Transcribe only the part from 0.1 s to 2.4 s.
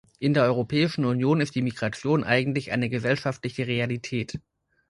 In der Europäischen Union ist die Migration